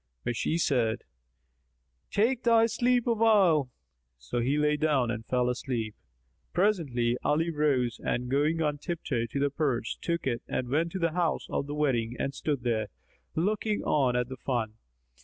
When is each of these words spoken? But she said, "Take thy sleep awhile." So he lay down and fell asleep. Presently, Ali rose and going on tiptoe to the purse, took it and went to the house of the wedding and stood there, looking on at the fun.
But 0.23 0.35
she 0.35 0.57
said, 0.57 1.03
"Take 2.09 2.41
thy 2.41 2.65
sleep 2.65 3.05
awhile." 3.05 3.69
So 4.17 4.39
he 4.39 4.57
lay 4.57 4.75
down 4.75 5.11
and 5.11 5.23
fell 5.27 5.47
asleep. 5.47 5.93
Presently, 6.53 7.17
Ali 7.23 7.51
rose 7.51 7.99
and 8.03 8.27
going 8.27 8.63
on 8.63 8.79
tiptoe 8.79 9.27
to 9.27 9.39
the 9.39 9.51
purse, 9.51 9.99
took 10.01 10.25
it 10.25 10.41
and 10.47 10.69
went 10.69 10.91
to 10.93 10.97
the 10.99 11.11
house 11.11 11.45
of 11.51 11.67
the 11.67 11.75
wedding 11.75 12.15
and 12.17 12.33
stood 12.33 12.63
there, 12.63 12.87
looking 13.35 13.83
on 13.83 14.15
at 14.15 14.27
the 14.27 14.37
fun. 14.37 14.73